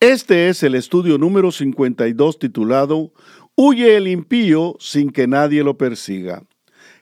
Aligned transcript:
Este 0.00 0.50
es 0.50 0.62
el 0.62 0.74
estudio 0.74 1.16
número 1.16 1.50
52 1.50 2.38
titulado 2.38 3.14
Huye 3.54 3.96
el 3.96 4.08
impío 4.08 4.76
sin 4.78 5.08
que 5.08 5.26
nadie 5.26 5.64
lo 5.64 5.78
persiga. 5.78 6.42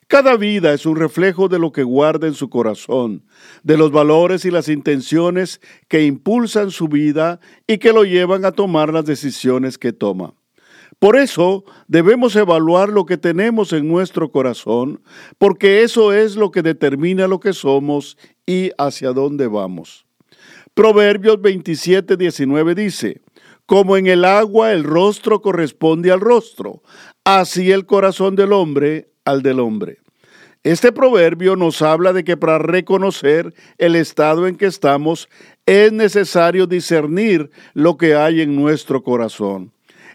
Cada 0.07 0.37
vida 0.37 0.73
es 0.73 0.87
un 0.87 0.95
reflejo 0.95 1.49
de 1.49 1.59
lo 1.59 1.73
que 1.73 1.83
guarda 1.83 2.29
en 2.29 2.35
su 2.35 2.49
corazón, 2.49 3.25
de 3.65 3.77
los 3.77 3.91
valores 3.91 4.45
y 4.45 4.53
las 4.53 4.69
intenciones 4.69 5.61
que 5.89 6.05
impulsan 6.05 6.71
su 6.71 6.87
vida 6.87 7.41
y 7.67 7.79
que 7.79 7.93
lo 7.93 8.05
llevan 8.05 8.45
a 8.45 8.53
tomar 8.53 8.93
las 8.93 9.07
decisiones 9.07 9.77
que 9.77 9.93
toma. 9.93 10.35
Por 11.01 11.17
eso 11.17 11.65
debemos 11.89 12.37
evaluar 12.37 12.91
lo 12.91 13.07
que 13.07 13.17
tenemos 13.17 13.73
en 13.73 13.89
nuestro 13.89 14.31
corazón, 14.31 15.03
porque 15.39 15.83
eso 15.83 16.13
es 16.13 16.37
lo 16.37 16.53
que 16.53 16.63
determina 16.63 17.27
lo 17.27 17.41
que 17.41 17.55
somos 17.55 18.17
y 18.47 18.71
hacia 18.79 19.13
dónde 19.13 19.49
vamos. 19.49 20.07
Proverbios 20.75 21.41
27, 21.41 22.17
19 22.17 22.75
dice, 22.75 23.21
como 23.65 23.97
en 23.97 24.09
el 24.09 24.25
agua 24.25 24.73
el 24.73 24.83
rostro 24.83 25.41
corresponde 25.41 26.11
al 26.11 26.19
rostro, 26.19 26.83
así 27.23 27.71
el 27.71 27.87
corazón 27.87 28.35
del 28.35 28.53
hombre 28.53 29.09
al 29.25 29.43
del 29.43 29.61
hombre. 29.61 29.99
Este 30.65 30.91
proverbio 30.91 31.55
nos 31.55 31.81
habla 31.81 32.13
de 32.13 32.25
que 32.25 32.37
para 32.37 32.59
reconocer 32.59 33.55
el 33.79 33.95
estado 33.95 34.49
en 34.49 34.57
que 34.57 34.67
estamos 34.67 35.29
es 35.65 35.93
necesario 35.93 36.67
discernir 36.67 37.51
lo 37.75 37.97
que 37.97 38.17
hay 38.17 38.41
en 38.41 38.57
nuestro 38.57 39.05
corazón. 39.05 39.71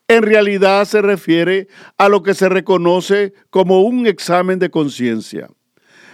En 0.09 0.23
realidad 0.23 0.83
se 0.83 1.01
refiere 1.01 1.69
a 1.97 2.09
lo 2.09 2.21
que 2.21 2.33
se 2.33 2.49
reconoce 2.49 3.33
como 3.49 3.83
un 3.83 4.07
examen 4.07 4.59
de 4.59 4.69
conciencia. 4.69 5.47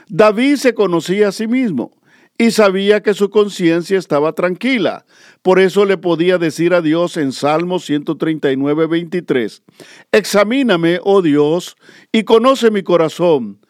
David 0.07 0.57
se 0.57 0.75
conocía 0.75 1.29
a 1.29 1.31
sí 1.31 1.47
mismo 1.47 1.94
y 2.37 2.51
sabía 2.51 3.01
que 3.01 3.13
su 3.13 3.29
conciencia 3.29 3.97
estaba 3.97 4.33
tranquila. 4.33 5.05
Por 5.41 5.59
eso 5.59 5.85
le 5.85 5.97
podía 5.97 6.37
decir 6.37 6.73
a 6.73 6.81
Dios 6.81 7.17
en 7.17 7.31
Salmo 7.31 7.79
139, 7.79 8.87
23, 8.87 9.63
Examíname, 10.11 10.99
oh 11.03 11.21
Dios, 11.21 11.75
y 12.11 12.23
conoce 12.23 12.71
mi 12.71 12.83
corazón, 12.83 13.65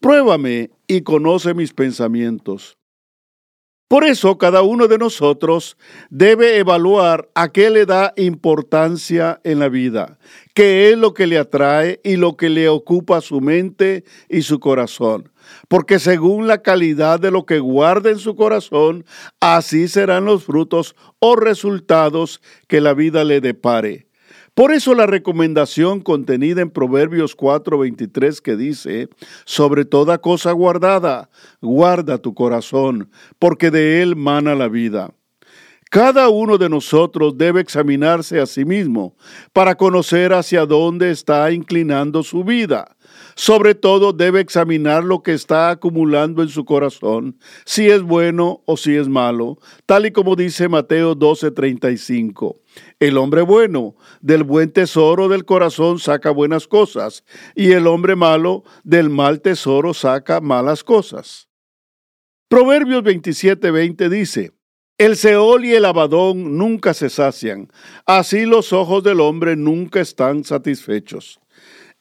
pruébame 0.00 0.70
y 0.86 1.02
conoce 1.02 1.54
mis 1.54 1.72
pensamientos. 1.72 2.79
Por 3.90 4.04
eso 4.04 4.38
cada 4.38 4.62
uno 4.62 4.86
de 4.86 4.98
nosotros 4.98 5.76
debe 6.10 6.58
evaluar 6.58 7.28
a 7.34 7.50
qué 7.50 7.70
le 7.70 7.86
da 7.86 8.12
importancia 8.16 9.40
en 9.42 9.58
la 9.58 9.68
vida, 9.68 10.16
qué 10.54 10.90
es 10.90 10.96
lo 10.96 11.12
que 11.12 11.26
le 11.26 11.38
atrae 11.38 12.00
y 12.04 12.14
lo 12.14 12.36
que 12.36 12.50
le 12.50 12.68
ocupa 12.68 13.20
su 13.20 13.40
mente 13.40 14.04
y 14.28 14.42
su 14.42 14.60
corazón. 14.60 15.32
Porque 15.66 15.98
según 15.98 16.46
la 16.46 16.62
calidad 16.62 17.18
de 17.18 17.32
lo 17.32 17.46
que 17.46 17.58
guarda 17.58 18.10
en 18.10 18.20
su 18.20 18.36
corazón, 18.36 19.04
así 19.40 19.88
serán 19.88 20.24
los 20.24 20.44
frutos 20.44 20.94
o 21.18 21.34
resultados 21.34 22.40
que 22.68 22.80
la 22.80 22.94
vida 22.94 23.24
le 23.24 23.40
depare. 23.40 24.09
Por 24.60 24.72
eso 24.72 24.94
la 24.94 25.06
recomendación 25.06 26.02
contenida 26.02 26.60
en 26.60 26.68
Proverbios 26.68 27.34
4:23 27.34 28.42
que 28.42 28.56
dice, 28.56 29.08
sobre 29.46 29.86
toda 29.86 30.18
cosa 30.18 30.52
guardada, 30.52 31.30
guarda 31.62 32.18
tu 32.18 32.34
corazón, 32.34 33.10
porque 33.38 33.70
de 33.70 34.02
él 34.02 34.16
mana 34.16 34.54
la 34.54 34.68
vida. 34.68 35.14
Cada 35.88 36.28
uno 36.28 36.58
de 36.58 36.68
nosotros 36.68 37.38
debe 37.38 37.62
examinarse 37.62 38.38
a 38.38 38.44
sí 38.44 38.66
mismo 38.66 39.16
para 39.54 39.76
conocer 39.76 40.34
hacia 40.34 40.66
dónde 40.66 41.10
está 41.10 41.50
inclinando 41.52 42.22
su 42.22 42.44
vida. 42.44 42.98
Sobre 43.34 43.74
todo 43.74 44.12
debe 44.12 44.40
examinar 44.40 45.04
lo 45.04 45.22
que 45.22 45.32
está 45.32 45.70
acumulando 45.70 46.42
en 46.42 46.48
su 46.48 46.64
corazón, 46.64 47.38
si 47.64 47.88
es 47.88 48.02
bueno 48.02 48.62
o 48.66 48.76
si 48.76 48.96
es 48.96 49.08
malo, 49.08 49.58
tal 49.86 50.06
y 50.06 50.12
como 50.12 50.36
dice 50.36 50.68
Mateo 50.68 51.14
12:35. 51.14 52.60
El 52.98 53.16
hombre 53.16 53.42
bueno 53.42 53.96
del 54.20 54.44
buen 54.44 54.72
tesoro 54.72 55.28
del 55.28 55.44
corazón 55.44 55.98
saca 55.98 56.30
buenas 56.30 56.66
cosas, 56.66 57.24
y 57.54 57.72
el 57.72 57.86
hombre 57.86 58.16
malo 58.16 58.64
del 58.84 59.10
mal 59.10 59.40
tesoro 59.40 59.94
saca 59.94 60.40
malas 60.40 60.84
cosas. 60.84 61.48
Proverbios 62.48 63.02
27:20 63.02 64.08
dice, 64.08 64.52
el 65.00 65.16
Seol 65.16 65.64
y 65.64 65.72
el 65.72 65.86
Abadón 65.86 66.58
nunca 66.58 66.92
se 66.92 67.08
sacian, 67.08 67.68
así 68.04 68.44
los 68.44 68.74
ojos 68.74 69.02
del 69.02 69.20
hombre 69.20 69.56
nunca 69.56 70.00
están 70.00 70.44
satisfechos. 70.44 71.40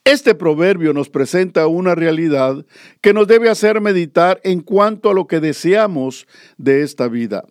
Este 0.03 0.33
proverbio 0.33 0.93
nos 0.93 1.09
presenta 1.09 1.67
una 1.67 1.93
realidad 1.93 2.65
que 3.01 3.13
nos 3.13 3.27
debe 3.27 3.49
hacer 3.49 3.81
meditar 3.81 4.39
en 4.43 4.61
cuanto 4.61 5.09
a 5.09 5.13
lo 5.13 5.27
que 5.27 5.39
deseamos 5.39 6.27
de 6.57 6.81
esta 6.81 7.07
vida. 7.07 7.43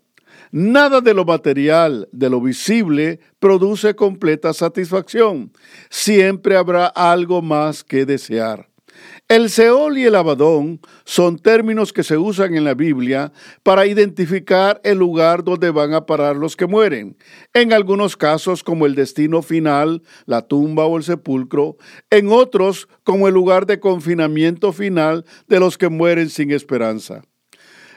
Nada 0.50 1.00
de 1.00 1.14
lo 1.14 1.24
material, 1.24 2.08
de 2.10 2.30
lo 2.30 2.40
visible, 2.40 3.20
produce 3.38 3.94
completa 3.94 4.52
satisfacción. 4.54 5.52
Siempre 5.90 6.56
habrá 6.56 6.86
algo 6.86 7.42
más 7.42 7.84
que 7.84 8.06
desear. 8.06 8.68
El 9.28 9.50
Seol 9.50 9.98
y 9.98 10.04
el 10.06 10.14
Abadón 10.14 10.80
son 11.04 11.38
términos 11.38 11.92
que 11.92 12.02
se 12.02 12.16
usan 12.16 12.54
en 12.54 12.64
la 12.64 12.72
Biblia 12.72 13.30
para 13.62 13.84
identificar 13.84 14.80
el 14.84 14.96
lugar 14.96 15.44
donde 15.44 15.70
van 15.70 15.92
a 15.92 16.06
parar 16.06 16.34
los 16.34 16.56
que 16.56 16.66
mueren, 16.66 17.14
en 17.52 17.74
algunos 17.74 18.16
casos 18.16 18.64
como 18.64 18.86
el 18.86 18.94
destino 18.94 19.42
final, 19.42 20.02
la 20.24 20.40
tumba 20.40 20.86
o 20.86 20.96
el 20.96 21.02
sepulcro, 21.02 21.76
en 22.08 22.32
otros 22.32 22.88
como 23.04 23.28
el 23.28 23.34
lugar 23.34 23.66
de 23.66 23.80
confinamiento 23.80 24.72
final 24.72 25.26
de 25.46 25.60
los 25.60 25.76
que 25.76 25.90
mueren 25.90 26.30
sin 26.30 26.50
esperanza. 26.50 27.20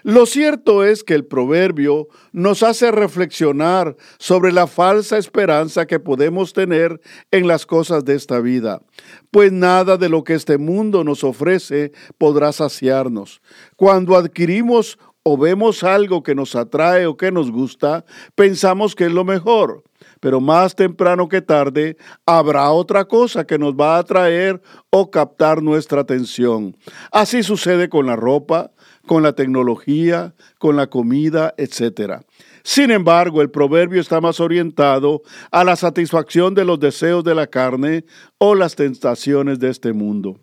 Lo 0.03 0.25
cierto 0.25 0.83
es 0.83 1.03
que 1.03 1.13
el 1.13 1.25
proverbio 1.25 2.07
nos 2.31 2.63
hace 2.63 2.91
reflexionar 2.91 3.95
sobre 4.17 4.51
la 4.51 4.67
falsa 4.67 5.17
esperanza 5.17 5.85
que 5.85 5.99
podemos 5.99 6.53
tener 6.53 6.99
en 7.31 7.47
las 7.47 7.65
cosas 7.65 8.03
de 8.05 8.15
esta 8.15 8.39
vida, 8.39 8.81
pues 9.29 9.51
nada 9.51 9.97
de 9.97 10.09
lo 10.09 10.23
que 10.23 10.33
este 10.33 10.57
mundo 10.57 11.03
nos 11.03 11.23
ofrece 11.23 11.91
podrá 12.17 12.51
saciarnos. 12.51 13.41
Cuando 13.75 14.15
adquirimos 14.15 14.97
o 15.23 15.37
vemos 15.37 15.83
algo 15.83 16.23
que 16.23 16.35
nos 16.35 16.55
atrae 16.55 17.05
o 17.05 17.15
que 17.15 17.31
nos 17.31 17.51
gusta, 17.51 18.05
pensamos 18.35 18.95
que 18.95 19.05
es 19.05 19.11
lo 19.11 19.23
mejor. 19.23 19.83
Pero 20.19 20.39
más 20.39 20.75
temprano 20.75 21.27
que 21.27 21.41
tarde 21.41 21.97
habrá 22.25 22.71
otra 22.71 23.05
cosa 23.05 23.45
que 23.45 23.59
nos 23.59 23.73
va 23.73 23.95
a 23.95 23.99
atraer 23.99 24.61
o 24.89 25.11
captar 25.11 25.61
nuestra 25.61 26.01
atención. 26.01 26.75
Así 27.11 27.43
sucede 27.43 27.89
con 27.89 28.07
la 28.07 28.15
ropa, 28.15 28.71
con 29.11 29.23
la 29.23 29.33
tecnología, 29.33 30.35
con 30.57 30.77
la 30.77 30.87
comida, 30.87 31.53
etc. 31.57 32.21
Sin 32.63 32.91
embargo, 32.91 33.41
el 33.41 33.51
proverbio 33.51 33.99
está 33.99 34.21
más 34.21 34.39
orientado 34.39 35.21
a 35.51 35.65
la 35.65 35.75
satisfacción 35.75 36.55
de 36.55 36.63
los 36.63 36.79
deseos 36.79 37.21
de 37.21 37.35
la 37.35 37.47
carne 37.47 38.05
o 38.37 38.55
las 38.55 38.77
tentaciones 38.77 39.59
de 39.59 39.69
este 39.69 39.91
mundo. 39.91 40.39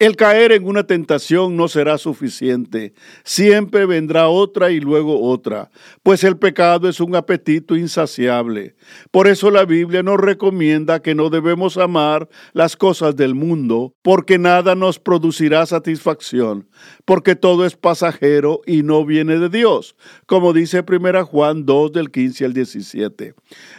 El 0.00 0.16
caer 0.16 0.50
en 0.50 0.66
una 0.66 0.88
tentación 0.88 1.56
no 1.56 1.68
será 1.68 1.98
suficiente, 1.98 2.94
siempre 3.22 3.86
vendrá 3.86 4.26
otra 4.26 4.72
y 4.72 4.80
luego 4.80 5.22
otra, 5.22 5.70
pues 6.02 6.24
el 6.24 6.36
pecado 6.36 6.88
es 6.88 6.98
un 6.98 7.14
apetito 7.14 7.76
insaciable. 7.76 8.74
Por 9.12 9.28
eso 9.28 9.52
la 9.52 9.64
Biblia 9.64 10.02
nos 10.02 10.18
recomienda 10.18 11.00
que 11.00 11.14
no 11.14 11.30
debemos 11.30 11.78
amar 11.78 12.28
las 12.54 12.76
cosas 12.76 13.14
del 13.14 13.36
mundo, 13.36 13.94
porque 14.02 14.36
nada 14.36 14.74
nos 14.74 14.98
producirá 14.98 15.64
satisfacción, 15.64 16.68
porque 17.04 17.36
todo 17.36 17.64
es 17.64 17.76
pasajero 17.76 18.62
y 18.66 18.82
no 18.82 19.04
viene 19.04 19.38
de 19.38 19.48
Dios, 19.48 19.94
como 20.26 20.52
dice 20.52 20.84
1 20.84 21.24
Juan 21.24 21.66
2 21.66 21.92
del 21.92 22.10
15 22.10 22.46
al 22.46 22.52
17. 22.52 23.34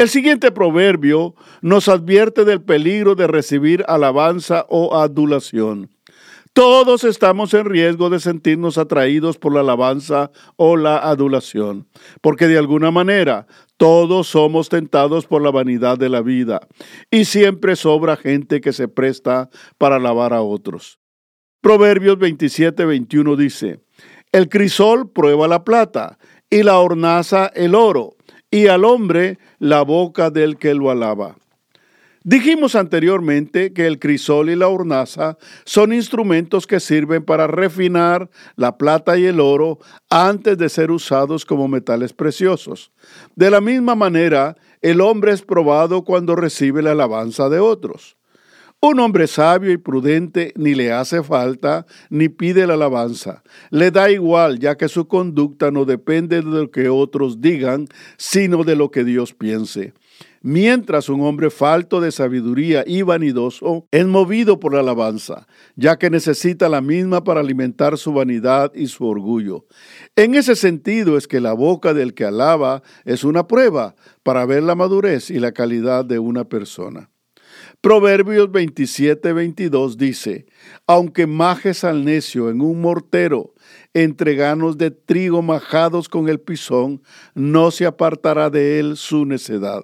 El 0.00 0.08
siguiente 0.08 0.50
proverbio 0.50 1.34
nos 1.60 1.86
advierte 1.90 2.46
del 2.46 2.62
peligro 2.62 3.16
de 3.16 3.26
recibir 3.26 3.84
alabanza 3.86 4.64
o 4.70 4.96
adulación. 4.96 5.90
Todos 6.54 7.04
estamos 7.04 7.52
en 7.52 7.66
riesgo 7.66 8.08
de 8.08 8.18
sentirnos 8.18 8.78
atraídos 8.78 9.36
por 9.36 9.52
la 9.52 9.60
alabanza 9.60 10.30
o 10.56 10.78
la 10.78 10.96
adulación, 10.96 11.86
porque 12.22 12.48
de 12.48 12.56
alguna 12.56 12.90
manera 12.90 13.46
todos 13.76 14.28
somos 14.28 14.70
tentados 14.70 15.26
por 15.26 15.42
la 15.42 15.50
vanidad 15.50 15.98
de 15.98 16.08
la 16.08 16.22
vida 16.22 16.66
y 17.10 17.26
siempre 17.26 17.76
sobra 17.76 18.16
gente 18.16 18.62
que 18.62 18.72
se 18.72 18.88
presta 18.88 19.50
para 19.76 19.96
alabar 19.96 20.32
a 20.32 20.40
otros. 20.40 20.98
Proverbios 21.60 22.16
27-21 22.16 23.36
dice, 23.36 23.80
El 24.32 24.48
crisol 24.48 25.10
prueba 25.10 25.46
la 25.46 25.62
plata 25.62 26.16
y 26.48 26.62
la 26.62 26.78
hornaza 26.78 27.48
el 27.54 27.74
oro 27.74 28.16
y 28.50 28.66
al 28.66 28.84
hombre 28.84 29.38
la 29.58 29.82
boca 29.82 30.30
del 30.30 30.56
que 30.56 30.74
lo 30.74 30.90
alaba. 30.90 31.36
Dijimos 32.22 32.74
anteriormente 32.74 33.72
que 33.72 33.86
el 33.86 33.98
crisol 33.98 34.50
y 34.50 34.56
la 34.56 34.68
hornaza 34.68 35.38
son 35.64 35.94
instrumentos 35.94 36.66
que 36.66 36.78
sirven 36.78 37.24
para 37.24 37.46
refinar 37.46 38.28
la 38.56 38.76
plata 38.76 39.16
y 39.16 39.24
el 39.24 39.40
oro 39.40 39.78
antes 40.10 40.58
de 40.58 40.68
ser 40.68 40.90
usados 40.90 41.46
como 41.46 41.66
metales 41.66 42.12
preciosos. 42.12 42.92
De 43.36 43.50
la 43.50 43.62
misma 43.62 43.94
manera, 43.94 44.54
el 44.82 45.00
hombre 45.00 45.32
es 45.32 45.40
probado 45.40 46.04
cuando 46.04 46.36
recibe 46.36 46.82
la 46.82 46.92
alabanza 46.92 47.48
de 47.48 47.58
otros. 47.58 48.18
Un 48.82 48.98
hombre 48.98 49.26
sabio 49.26 49.72
y 49.72 49.76
prudente 49.76 50.54
ni 50.56 50.74
le 50.74 50.90
hace 50.90 51.22
falta 51.22 51.84
ni 52.08 52.30
pide 52.30 52.66
la 52.66 52.72
alabanza. 52.74 53.42
Le 53.68 53.90
da 53.90 54.10
igual, 54.10 54.58
ya 54.58 54.78
que 54.78 54.88
su 54.88 55.06
conducta 55.06 55.70
no 55.70 55.84
depende 55.84 56.36
de 56.36 56.50
lo 56.50 56.70
que 56.70 56.88
otros 56.88 57.42
digan, 57.42 57.88
sino 58.16 58.64
de 58.64 58.76
lo 58.76 58.90
que 58.90 59.04
Dios 59.04 59.34
piense. 59.34 59.92
Mientras 60.40 61.10
un 61.10 61.20
hombre 61.20 61.50
falto 61.50 62.00
de 62.00 62.10
sabiduría 62.10 62.82
y 62.86 63.02
vanidoso 63.02 63.86
es 63.90 64.06
movido 64.06 64.58
por 64.58 64.72
la 64.72 64.80
alabanza, 64.80 65.46
ya 65.76 65.98
que 65.98 66.08
necesita 66.08 66.70
la 66.70 66.80
misma 66.80 67.22
para 67.22 67.40
alimentar 67.40 67.98
su 67.98 68.14
vanidad 68.14 68.72
y 68.74 68.86
su 68.86 69.04
orgullo. 69.04 69.66
En 70.16 70.34
ese 70.34 70.56
sentido 70.56 71.18
es 71.18 71.28
que 71.28 71.42
la 71.42 71.52
boca 71.52 71.92
del 71.92 72.14
que 72.14 72.24
alaba 72.24 72.82
es 73.04 73.24
una 73.24 73.46
prueba 73.46 73.94
para 74.22 74.46
ver 74.46 74.62
la 74.62 74.74
madurez 74.74 75.28
y 75.28 75.38
la 75.38 75.52
calidad 75.52 76.06
de 76.06 76.18
una 76.18 76.44
persona. 76.44 77.10
Proverbios 77.82 78.52
27, 78.52 79.32
22 79.32 79.96
dice, 79.96 80.44
aunque 80.86 81.26
majes 81.26 81.82
al 81.82 82.04
necio 82.04 82.50
en 82.50 82.60
un 82.60 82.82
mortero, 82.82 83.54
entre 83.94 84.34
ganos 84.34 84.76
de 84.76 84.90
trigo 84.90 85.40
majados 85.40 86.10
con 86.10 86.28
el 86.28 86.40
pisón, 86.40 87.02
no 87.34 87.70
se 87.70 87.86
apartará 87.86 88.50
de 88.50 88.80
él 88.80 88.98
su 88.98 89.24
necedad. 89.24 89.82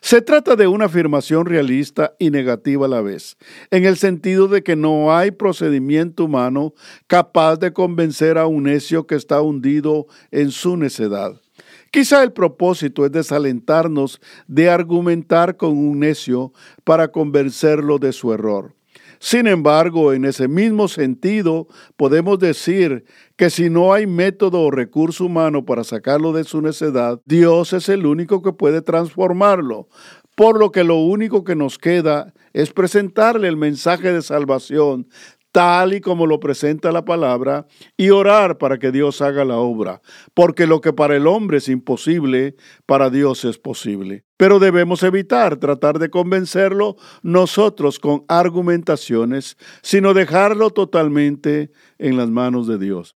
Se 0.00 0.22
trata 0.22 0.54
de 0.54 0.68
una 0.68 0.84
afirmación 0.84 1.46
realista 1.46 2.14
y 2.20 2.30
negativa 2.30 2.86
a 2.86 2.88
la 2.88 3.00
vez, 3.00 3.36
en 3.72 3.86
el 3.86 3.96
sentido 3.96 4.46
de 4.46 4.62
que 4.62 4.76
no 4.76 5.12
hay 5.12 5.32
procedimiento 5.32 6.26
humano 6.26 6.74
capaz 7.08 7.56
de 7.56 7.72
convencer 7.72 8.38
a 8.38 8.46
un 8.46 8.64
necio 8.64 9.08
que 9.08 9.16
está 9.16 9.42
hundido 9.42 10.06
en 10.30 10.52
su 10.52 10.76
necedad. 10.76 11.40
Quizá 11.92 12.22
el 12.22 12.32
propósito 12.32 13.04
es 13.04 13.12
desalentarnos 13.12 14.18
de 14.46 14.70
argumentar 14.70 15.58
con 15.58 15.76
un 15.76 16.00
necio 16.00 16.50
para 16.84 17.08
convencerlo 17.08 17.98
de 17.98 18.14
su 18.14 18.32
error. 18.32 18.74
Sin 19.18 19.46
embargo, 19.46 20.14
en 20.14 20.24
ese 20.24 20.48
mismo 20.48 20.88
sentido, 20.88 21.68
podemos 21.98 22.38
decir 22.38 23.04
que 23.36 23.50
si 23.50 23.68
no 23.68 23.92
hay 23.92 24.06
método 24.06 24.62
o 24.62 24.70
recurso 24.70 25.26
humano 25.26 25.66
para 25.66 25.84
sacarlo 25.84 26.32
de 26.32 26.44
su 26.44 26.62
necedad, 26.62 27.20
Dios 27.26 27.74
es 27.74 27.90
el 27.90 28.06
único 28.06 28.40
que 28.40 28.54
puede 28.54 28.80
transformarlo, 28.80 29.86
por 30.34 30.58
lo 30.58 30.72
que 30.72 30.84
lo 30.84 30.96
único 30.96 31.44
que 31.44 31.56
nos 31.56 31.78
queda 31.78 32.32
es 32.54 32.72
presentarle 32.72 33.48
el 33.48 33.58
mensaje 33.58 34.12
de 34.12 34.22
salvación 34.22 35.08
tal 35.52 35.92
y 35.92 36.00
como 36.00 36.26
lo 36.26 36.40
presenta 36.40 36.90
la 36.90 37.04
palabra, 37.04 37.66
y 37.96 38.10
orar 38.10 38.58
para 38.58 38.78
que 38.78 38.90
Dios 38.90 39.20
haga 39.22 39.44
la 39.44 39.58
obra, 39.58 40.00
porque 40.34 40.66
lo 40.66 40.80
que 40.80 40.92
para 40.92 41.14
el 41.14 41.26
hombre 41.26 41.58
es 41.58 41.68
imposible, 41.68 42.56
para 42.86 43.10
Dios 43.10 43.44
es 43.44 43.58
posible. 43.58 44.24
Pero 44.38 44.58
debemos 44.58 45.02
evitar 45.02 45.58
tratar 45.58 45.98
de 45.98 46.10
convencerlo 46.10 46.96
nosotros 47.22 47.98
con 47.98 48.24
argumentaciones, 48.28 49.56
sino 49.82 50.14
dejarlo 50.14 50.70
totalmente 50.70 51.70
en 51.98 52.16
las 52.16 52.30
manos 52.30 52.66
de 52.66 52.78
Dios. 52.78 53.14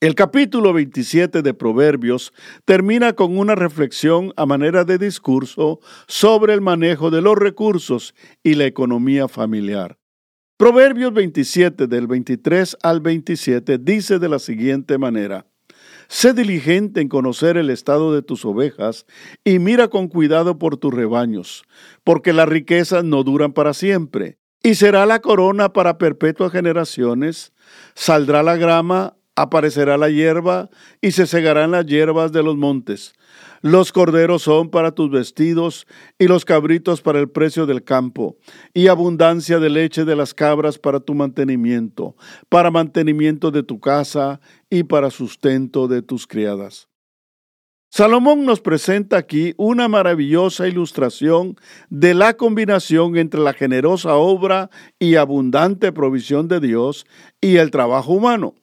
El 0.00 0.14
capítulo 0.14 0.72
27 0.72 1.42
de 1.42 1.54
Proverbios 1.54 2.32
termina 2.64 3.14
con 3.14 3.36
una 3.36 3.56
reflexión 3.56 4.32
a 4.36 4.46
manera 4.46 4.84
de 4.84 4.96
discurso 4.96 5.80
sobre 6.06 6.54
el 6.54 6.60
manejo 6.60 7.10
de 7.10 7.20
los 7.20 7.36
recursos 7.36 8.14
y 8.44 8.54
la 8.54 8.66
economía 8.66 9.26
familiar. 9.26 9.98
Proverbios 10.58 11.14
27 11.14 11.86
del 11.86 12.08
23 12.08 12.78
al 12.82 13.00
27 13.00 13.78
dice 13.78 14.18
de 14.18 14.28
la 14.28 14.40
siguiente 14.40 14.98
manera, 14.98 15.46
Sé 16.08 16.32
diligente 16.32 17.00
en 17.00 17.08
conocer 17.08 17.56
el 17.56 17.70
estado 17.70 18.12
de 18.12 18.22
tus 18.22 18.44
ovejas 18.44 19.06
y 19.44 19.60
mira 19.60 19.86
con 19.86 20.08
cuidado 20.08 20.58
por 20.58 20.76
tus 20.76 20.92
rebaños, 20.92 21.62
porque 22.02 22.32
las 22.32 22.48
riquezas 22.48 23.04
no 23.04 23.22
duran 23.22 23.52
para 23.52 23.72
siempre, 23.72 24.38
y 24.60 24.74
será 24.74 25.06
la 25.06 25.20
corona 25.20 25.72
para 25.72 25.96
perpetuas 25.96 26.50
generaciones, 26.50 27.52
saldrá 27.94 28.42
la 28.42 28.56
grama, 28.56 29.14
aparecerá 29.36 29.96
la 29.96 30.08
hierba, 30.08 30.70
y 31.00 31.12
se 31.12 31.28
segarán 31.28 31.70
las 31.70 31.86
hierbas 31.86 32.32
de 32.32 32.42
los 32.42 32.56
montes 32.56 33.14
los 33.60 33.92
corderos 33.92 34.42
son 34.42 34.70
para 34.70 34.92
tus 34.92 35.10
vestidos 35.10 35.86
y 36.18 36.26
los 36.26 36.44
cabritos 36.44 37.02
para 37.02 37.18
el 37.20 37.28
precio 37.28 37.66
del 37.66 37.84
campo, 37.84 38.36
y 38.74 38.88
abundancia 38.88 39.58
de 39.58 39.70
leche 39.70 40.04
de 40.04 40.16
las 40.16 40.34
cabras 40.34 40.78
para 40.78 41.00
tu 41.00 41.14
mantenimiento, 41.14 42.16
para 42.48 42.70
mantenimiento 42.70 43.50
de 43.50 43.62
tu 43.62 43.80
casa 43.80 44.40
y 44.70 44.84
para 44.84 45.10
sustento 45.10 45.88
de 45.88 46.02
tus 46.02 46.26
criadas. 46.26 46.88
Salomón 47.90 48.44
nos 48.44 48.60
presenta 48.60 49.16
aquí 49.16 49.54
una 49.56 49.88
maravillosa 49.88 50.68
ilustración 50.68 51.56
de 51.88 52.12
la 52.12 52.34
combinación 52.34 53.16
entre 53.16 53.40
la 53.40 53.54
generosa 53.54 54.14
obra 54.14 54.68
y 54.98 55.14
abundante 55.14 55.90
provisión 55.90 56.48
de 56.48 56.60
Dios 56.60 57.06
y 57.40 57.56
el 57.56 57.70
trabajo 57.70 58.12
humano 58.12 58.54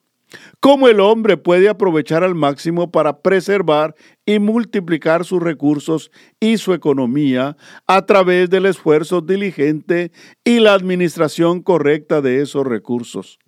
cómo 0.59 0.87
el 0.87 0.99
hombre 0.99 1.37
puede 1.37 1.69
aprovechar 1.69 2.23
al 2.23 2.35
máximo 2.35 2.91
para 2.91 3.21
preservar 3.21 3.95
y 4.25 4.39
multiplicar 4.39 5.25
sus 5.25 5.41
recursos 5.41 6.11
y 6.39 6.57
su 6.57 6.73
economía 6.73 7.57
a 7.87 8.05
través 8.05 8.49
del 8.49 8.65
esfuerzo 8.65 9.21
diligente 9.21 10.11
y 10.43 10.59
la 10.59 10.73
administración 10.73 11.61
correcta 11.61 12.21
de 12.21 12.41
esos 12.41 12.65
recursos. 12.65 13.39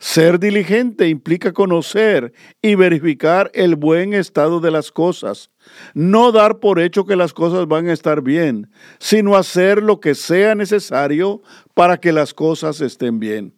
Ser 0.00 0.38
diligente 0.38 1.08
implica 1.08 1.52
conocer 1.52 2.32
y 2.62 2.76
verificar 2.76 3.50
el 3.52 3.74
buen 3.74 4.14
estado 4.14 4.60
de 4.60 4.70
las 4.70 4.92
cosas, 4.92 5.50
no 5.92 6.30
dar 6.30 6.60
por 6.60 6.78
hecho 6.78 7.04
que 7.04 7.16
las 7.16 7.34
cosas 7.34 7.66
van 7.66 7.88
a 7.88 7.92
estar 7.92 8.22
bien, 8.22 8.70
sino 9.00 9.36
hacer 9.36 9.82
lo 9.82 9.98
que 9.98 10.14
sea 10.14 10.54
necesario 10.54 11.42
para 11.74 11.98
que 11.98 12.12
las 12.12 12.32
cosas 12.32 12.80
estén 12.80 13.18
bien. 13.18 13.57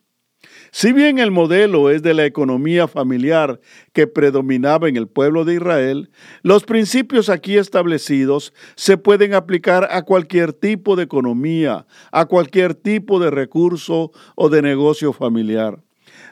Si 0.73 0.93
bien 0.93 1.19
el 1.19 1.33
modelo 1.33 1.91
es 1.91 2.03
de 2.03 2.15
la 2.15 2.25
economía 2.25 2.87
familiar 2.87 3.61
que 3.93 4.07
predominaba 4.07 4.89
en 4.89 4.97
el 4.97 5.09
pueblo 5.09 5.45
de 5.45 5.55
Israel, 5.55 6.11
los 6.43 6.65
principios 6.65 7.29
aquí 7.29 7.57
establecidos 7.57 8.53
se 8.77 8.97
pueden 8.97 9.35
aplicar 9.35 9.89
a 9.91 10.03
cualquier 10.03 10.53
tipo 10.53 10.95
de 10.95 11.03
economía, 11.03 11.87
a 12.13 12.27
cualquier 12.27 12.75
tipo 12.75 13.19
de 13.19 13.31
recurso 13.31 14.13
o 14.37 14.49
de 14.49 14.63
negocio 14.63 15.13
familiar. 15.13 15.83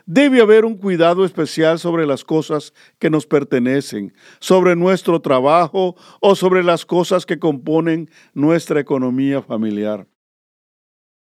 Debe 0.07 0.41
haber 0.41 0.65
un 0.65 0.77
cuidado 0.77 1.25
especial 1.25 1.79
sobre 1.79 2.07
las 2.07 2.25
cosas 2.25 2.73
que 2.99 3.11
nos 3.11 3.27
pertenecen, 3.27 4.15
sobre 4.39 4.77
nuestro 4.77 5.21
trabajo 5.21 5.97
o 6.21 6.35
sobre 6.35 6.63
las 6.63 6.87
cosas 6.87 7.27
que 7.27 7.39
componen 7.39 8.09
nuestra 8.33 8.81
economía 8.81 9.43
familiar. 9.43 10.07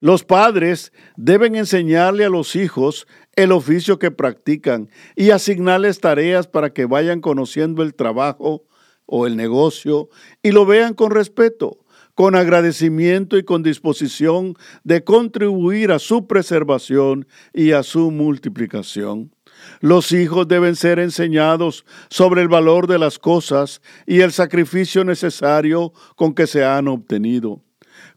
Los 0.04 0.22
padres 0.22 0.92
deben 1.16 1.56
enseñarle 1.56 2.26
a 2.26 2.28
los 2.28 2.56
hijos 2.56 3.06
el 3.36 3.52
oficio 3.52 3.98
que 3.98 4.10
practican 4.10 4.90
y 5.16 5.30
asignarles 5.30 5.98
tareas 5.98 6.46
para 6.46 6.74
que 6.74 6.84
vayan 6.84 7.22
conociendo 7.22 7.82
el 7.82 7.94
trabajo 7.94 8.66
o 9.06 9.26
el 9.26 9.34
negocio 9.34 10.10
y 10.42 10.50
lo 10.50 10.66
vean 10.66 10.92
con 10.92 11.10
respeto, 11.10 11.78
con 12.14 12.34
agradecimiento 12.36 13.38
y 13.38 13.44
con 13.44 13.62
disposición 13.62 14.56
de 14.82 15.04
contribuir 15.04 15.90
a 15.90 15.98
su 15.98 16.26
preservación 16.26 17.26
y 17.54 17.72
a 17.72 17.82
su 17.82 18.10
multiplicación. 18.10 19.34
Los 19.80 20.12
hijos 20.12 20.46
deben 20.46 20.76
ser 20.76 20.98
enseñados 20.98 21.86
sobre 22.10 22.42
el 22.42 22.48
valor 22.48 22.88
de 22.88 22.98
las 22.98 23.18
cosas 23.18 23.80
y 24.06 24.20
el 24.20 24.32
sacrificio 24.32 25.02
necesario 25.02 25.94
con 26.14 26.34
que 26.34 26.46
se 26.46 26.62
han 26.62 26.88
obtenido. 26.88 27.62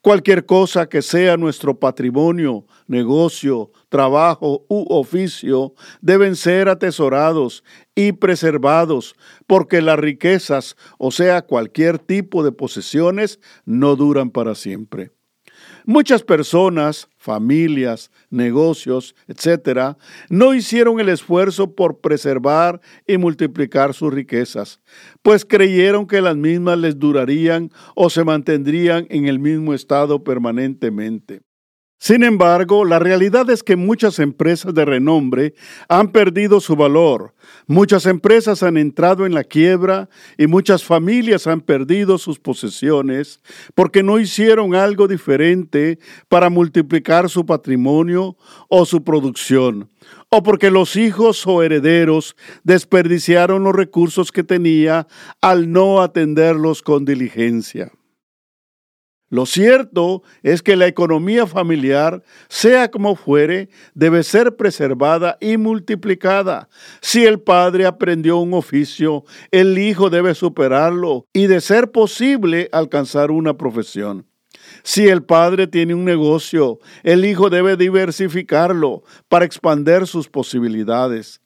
Cualquier 0.07 0.45
cosa 0.45 0.87
que 0.87 1.01
sea 1.01 1.35
nuestro 1.35 1.77
patrimonio, 1.77 2.65
negocio, 2.87 3.73
trabajo 3.89 4.65
u 4.69 4.85
oficio 4.87 5.73
deben 5.99 6.37
ser 6.37 6.69
atesorados 6.69 7.61
y 7.93 8.13
preservados, 8.13 9.17
porque 9.47 9.81
las 9.81 9.99
riquezas, 9.99 10.77
o 10.97 11.11
sea, 11.11 11.41
cualquier 11.41 11.99
tipo 11.99 12.41
de 12.41 12.53
posesiones, 12.53 13.41
no 13.65 13.97
duran 13.97 14.31
para 14.31 14.55
siempre. 14.55 15.11
Muchas 15.89 16.21
personas, 16.21 17.07
familias, 17.15 18.11
negocios, 18.29 19.15
etcétera, 19.25 19.97
no 20.29 20.53
hicieron 20.53 20.99
el 20.99 21.07
esfuerzo 21.07 21.75
por 21.75 22.01
preservar 22.01 22.81
y 23.07 23.17
multiplicar 23.17 23.93
sus 23.93 24.13
riquezas, 24.13 24.81
pues 25.21 25.45
creyeron 25.45 26.05
que 26.05 26.19
las 26.19 26.35
mismas 26.35 26.77
les 26.77 26.99
durarían 26.99 27.71
o 27.95 28.09
se 28.09 28.25
mantendrían 28.25 29.07
en 29.09 29.29
el 29.29 29.39
mismo 29.39 29.73
estado 29.73 30.25
permanentemente. 30.25 31.46
Sin 31.99 32.23
embargo, 32.23 32.85
la 32.85 32.99
realidad 32.99 33.49
es 33.49 33.63
que 33.63 33.75
muchas 33.75 34.19
empresas 34.19 34.71
de 34.75 34.85
renombre 34.85 35.55
han 35.89 36.11
perdido 36.11 36.61
su 36.61 36.75
valor, 36.75 37.33
muchas 37.65 38.05
empresas 38.05 38.61
han 38.61 38.77
entrado 38.77 39.25
en 39.25 39.33
la 39.33 39.43
quiebra 39.43 40.07
y 40.37 40.45
muchas 40.45 40.83
familias 40.83 41.47
han 41.47 41.59
perdido 41.59 42.19
sus 42.19 42.37
posesiones 42.37 43.41
porque 43.73 44.03
no 44.03 44.19
hicieron 44.19 44.75
algo 44.75 45.07
diferente 45.07 45.97
para 46.29 46.51
multiplicar 46.51 47.31
su 47.31 47.47
patrimonio 47.47 48.37
o 48.69 48.85
su 48.85 49.03
producción, 49.03 49.89
o 50.29 50.43
porque 50.43 50.69
los 50.69 50.95
hijos 50.97 51.47
o 51.47 51.63
herederos 51.63 52.35
desperdiciaron 52.63 53.63
los 53.63 53.75
recursos 53.75 54.31
que 54.31 54.43
tenía 54.43 55.07
al 55.41 55.71
no 55.71 56.03
atenderlos 56.03 56.83
con 56.83 57.05
diligencia. 57.05 57.91
Lo 59.29 59.45
cierto 59.45 60.23
es 60.41 60.61
que 60.61 60.77
la 60.77 60.87
economía 60.87 61.45
familiar, 61.47 62.23
sea 62.47 62.89
como 62.89 63.15
fuere, 63.15 63.69
debe 63.93 64.23
ser 64.23 64.55
preservada 64.55 65.37
y 65.41 65.57
multiplicada. 65.57 66.69
Si 67.01 67.25
el 67.25 67.41
padre 67.41 67.85
aprendió 67.85 68.37
un 68.37 68.53
oficio, 68.53 69.25
el 69.51 69.77
hijo 69.77 70.09
debe 70.09 70.33
superarlo 70.33 71.25
y, 71.33 71.47
de 71.47 71.59
ser 71.59 71.91
posible, 71.91 72.69
alcanzar 72.71 73.31
una 73.31 73.57
profesión. 73.57 74.25
Si 74.83 75.07
el 75.07 75.23
padre 75.23 75.67
tiene 75.67 75.93
un 75.93 76.05
negocio, 76.05 76.79
el 77.03 77.25
hijo 77.25 77.49
debe 77.49 77.75
diversificarlo 77.75 79.03
para 79.27 79.45
expander 79.45 80.07
sus 80.07 80.29
posibilidades. 80.29 81.41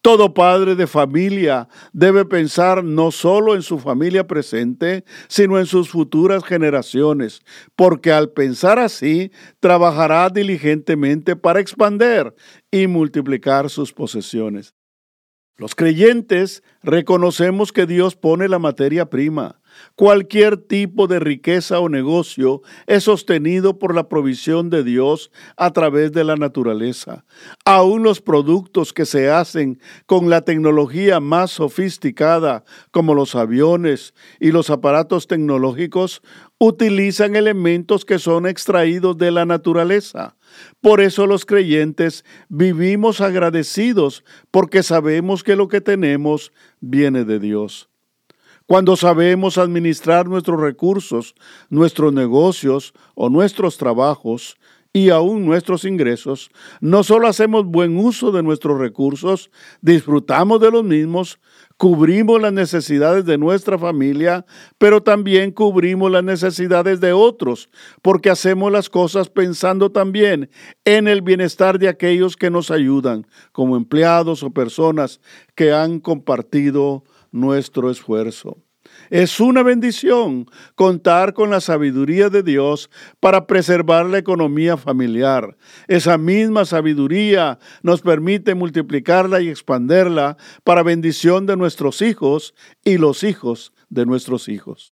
Todo 0.00 0.34
padre 0.34 0.74
de 0.74 0.86
familia 0.86 1.68
debe 1.92 2.24
pensar 2.24 2.82
no 2.82 3.10
solo 3.10 3.54
en 3.54 3.62
su 3.62 3.78
familia 3.78 4.26
presente, 4.26 5.04
sino 5.28 5.58
en 5.58 5.66
sus 5.66 5.88
futuras 5.88 6.44
generaciones, 6.44 7.40
porque 7.76 8.12
al 8.12 8.30
pensar 8.30 8.78
así, 8.78 9.30
trabajará 9.60 10.28
diligentemente 10.28 11.36
para 11.36 11.60
expander 11.60 12.34
y 12.70 12.86
multiplicar 12.86 13.70
sus 13.70 13.92
posesiones. 13.92 14.74
Los 15.56 15.74
creyentes 15.74 16.62
reconocemos 16.82 17.72
que 17.72 17.86
Dios 17.86 18.16
pone 18.16 18.48
la 18.48 18.58
materia 18.58 19.08
prima 19.08 19.61
Cualquier 19.94 20.56
tipo 20.56 21.06
de 21.06 21.20
riqueza 21.20 21.80
o 21.80 21.88
negocio 21.88 22.62
es 22.86 23.04
sostenido 23.04 23.78
por 23.78 23.94
la 23.94 24.08
provisión 24.08 24.70
de 24.70 24.82
Dios 24.82 25.30
a 25.56 25.70
través 25.72 26.12
de 26.12 26.24
la 26.24 26.36
naturaleza. 26.36 27.24
Aún 27.64 28.02
los 28.02 28.20
productos 28.20 28.92
que 28.92 29.06
se 29.06 29.30
hacen 29.30 29.80
con 30.06 30.30
la 30.30 30.42
tecnología 30.42 31.20
más 31.20 31.52
sofisticada, 31.52 32.64
como 32.90 33.14
los 33.14 33.34
aviones 33.34 34.14
y 34.40 34.52
los 34.52 34.70
aparatos 34.70 35.26
tecnológicos, 35.26 36.22
utilizan 36.58 37.36
elementos 37.36 38.04
que 38.04 38.18
son 38.18 38.46
extraídos 38.46 39.18
de 39.18 39.30
la 39.30 39.44
naturaleza. 39.44 40.36
Por 40.80 41.00
eso 41.00 41.26
los 41.26 41.44
creyentes 41.44 42.24
vivimos 42.48 43.20
agradecidos 43.20 44.24
porque 44.50 44.82
sabemos 44.82 45.42
que 45.42 45.56
lo 45.56 45.68
que 45.68 45.80
tenemos 45.80 46.52
viene 46.80 47.24
de 47.24 47.38
Dios. 47.38 47.91
Cuando 48.72 48.96
sabemos 48.96 49.58
administrar 49.58 50.26
nuestros 50.26 50.58
recursos, 50.58 51.34
nuestros 51.68 52.10
negocios 52.10 52.94
o 53.14 53.28
nuestros 53.28 53.76
trabajos 53.76 54.56
y 54.94 55.10
aún 55.10 55.44
nuestros 55.44 55.84
ingresos, 55.84 56.50
no 56.80 57.02
solo 57.02 57.28
hacemos 57.28 57.66
buen 57.66 57.98
uso 57.98 58.32
de 58.32 58.42
nuestros 58.42 58.78
recursos, 58.78 59.50
disfrutamos 59.82 60.58
de 60.58 60.70
los 60.70 60.84
mismos, 60.84 61.38
cubrimos 61.76 62.40
las 62.40 62.54
necesidades 62.54 63.26
de 63.26 63.36
nuestra 63.36 63.78
familia, 63.78 64.46
pero 64.78 65.02
también 65.02 65.50
cubrimos 65.50 66.10
las 66.10 66.24
necesidades 66.24 66.98
de 66.98 67.12
otros, 67.12 67.68
porque 68.00 68.30
hacemos 68.30 68.72
las 68.72 68.88
cosas 68.88 69.28
pensando 69.28 69.92
también 69.92 70.48
en 70.86 71.08
el 71.08 71.20
bienestar 71.20 71.78
de 71.78 71.90
aquellos 71.90 72.38
que 72.38 72.48
nos 72.48 72.70
ayudan, 72.70 73.26
como 73.52 73.76
empleados 73.76 74.42
o 74.42 74.50
personas 74.50 75.20
que 75.54 75.74
han 75.74 76.00
compartido 76.00 77.04
nuestro 77.32 77.90
esfuerzo. 77.90 78.58
Es 79.10 79.40
una 79.40 79.62
bendición 79.62 80.46
contar 80.74 81.34
con 81.34 81.50
la 81.50 81.60
sabiduría 81.60 82.30
de 82.30 82.42
Dios 82.42 82.90
para 83.20 83.46
preservar 83.46 84.06
la 84.06 84.18
economía 84.18 84.76
familiar. 84.76 85.56
Esa 85.86 86.18
misma 86.18 86.64
sabiduría 86.64 87.58
nos 87.82 88.00
permite 88.00 88.54
multiplicarla 88.54 89.40
y 89.40 89.48
expanderla 89.48 90.36
para 90.64 90.82
bendición 90.82 91.46
de 91.46 91.56
nuestros 91.56 92.02
hijos 92.02 92.54
y 92.84 92.98
los 92.98 93.22
hijos 93.22 93.72
de 93.88 94.06
nuestros 94.06 94.48
hijos. 94.48 94.94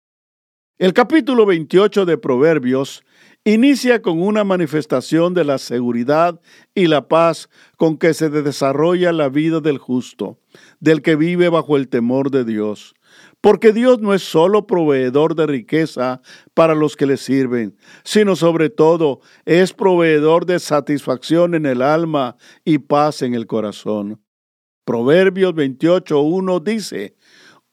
El 0.78 0.92
capítulo 0.92 1.46
28 1.46 2.04
de 2.04 2.18
Proverbios 2.18 3.02
inicia 3.46 4.02
con 4.02 4.20
una 4.20 4.42
manifestación 4.42 5.32
de 5.32 5.44
la 5.44 5.58
seguridad 5.58 6.40
y 6.74 6.88
la 6.88 7.06
paz 7.06 7.48
con 7.76 7.96
que 7.96 8.12
se 8.12 8.28
desarrolla 8.28 9.12
la 9.12 9.28
vida 9.28 9.60
del 9.60 9.78
justo, 9.78 10.40
del 10.80 11.00
que 11.00 11.14
vive 11.14 11.48
bajo 11.48 11.76
el 11.76 11.88
temor 11.88 12.32
de 12.32 12.44
Dios. 12.44 12.96
Porque 13.40 13.72
Dios 13.72 14.00
no 14.00 14.14
es 14.14 14.22
solo 14.22 14.66
proveedor 14.66 15.36
de 15.36 15.46
riqueza 15.46 16.20
para 16.54 16.74
los 16.74 16.96
que 16.96 17.06
le 17.06 17.16
sirven, 17.16 17.76
sino 18.02 18.34
sobre 18.34 18.68
todo 18.68 19.20
es 19.44 19.72
proveedor 19.72 20.44
de 20.44 20.58
satisfacción 20.58 21.54
en 21.54 21.66
el 21.66 21.82
alma 21.82 22.36
y 22.64 22.78
paz 22.78 23.22
en 23.22 23.34
el 23.34 23.46
corazón. 23.46 24.20
Proverbios 24.84 25.54
28.1 25.54 26.62
dice, 26.64 27.16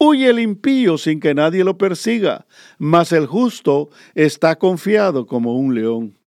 Huye 0.05 0.29
el 0.29 0.39
impío 0.39 0.97
sin 0.97 1.21
que 1.21 1.33
nadie 1.33 1.63
lo 1.63 1.77
persiga, 1.77 2.45
mas 2.77 3.13
el 3.13 3.25
justo 3.25 3.89
está 4.15 4.57
confiado 4.57 5.25
como 5.25 5.55
un 5.57 5.75
león. 5.75 6.19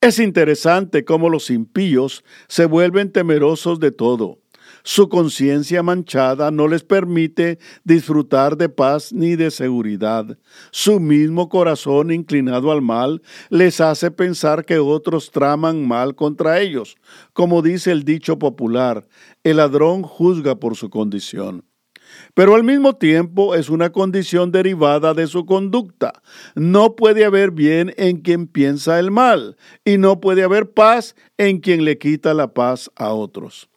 Es 0.00 0.18
interesante 0.18 1.04
cómo 1.04 1.28
los 1.28 1.48
impíos 1.48 2.24
se 2.48 2.64
vuelven 2.64 3.12
temerosos 3.12 3.78
de 3.78 3.92
todo. 3.92 4.40
Su 4.82 5.08
conciencia 5.08 5.84
manchada 5.84 6.50
no 6.50 6.66
les 6.66 6.82
permite 6.82 7.60
disfrutar 7.84 8.56
de 8.56 8.68
paz 8.68 9.12
ni 9.12 9.36
de 9.36 9.52
seguridad. 9.52 10.36
Su 10.72 10.98
mismo 10.98 11.48
corazón 11.48 12.10
inclinado 12.10 12.72
al 12.72 12.82
mal 12.82 13.22
les 13.48 13.80
hace 13.80 14.10
pensar 14.10 14.64
que 14.64 14.80
otros 14.80 15.30
traman 15.30 15.86
mal 15.86 16.16
contra 16.16 16.60
ellos. 16.60 16.96
Como 17.32 17.62
dice 17.62 17.92
el 17.92 18.02
dicho 18.02 18.40
popular, 18.40 19.06
el 19.44 19.58
ladrón 19.58 20.02
juzga 20.02 20.56
por 20.56 20.74
su 20.74 20.90
condición 20.90 21.64
pero 22.34 22.54
al 22.54 22.64
mismo 22.64 22.94
tiempo 22.94 23.54
es 23.54 23.68
una 23.68 23.90
condición 23.90 24.52
derivada 24.52 25.14
de 25.14 25.26
su 25.26 25.44
conducta. 25.44 26.22
No 26.54 26.96
puede 26.96 27.24
haber 27.24 27.50
bien 27.50 27.92
en 27.96 28.18
quien 28.18 28.46
piensa 28.46 28.98
el 28.98 29.10
mal 29.10 29.56
y 29.84 29.98
no 29.98 30.20
puede 30.20 30.42
haber 30.42 30.70
paz 30.70 31.14
en 31.36 31.60
quien 31.60 31.84
le 31.84 31.98
quita 31.98 32.34
la 32.34 32.54
paz 32.54 32.90
a 32.96 33.12
otros. 33.12 33.68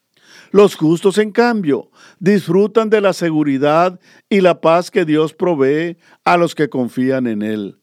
Los 0.52 0.76
justos, 0.76 1.18
en 1.18 1.32
cambio, 1.32 1.92
disfrutan 2.20 2.90
de 2.90 3.02
la 3.02 3.14
seguridad 3.14 4.00
y 4.30 4.42
la 4.42 4.62
paz 4.62 4.92
que 4.92 5.06
Dios 5.06 5.34
provee 5.34 5.98
a 6.24 6.38
los 6.38 6.56
que 6.56 6.70
confían 6.70 7.28
en 7.28 7.42
Él. 7.42 7.80